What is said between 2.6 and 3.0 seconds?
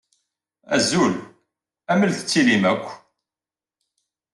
akk?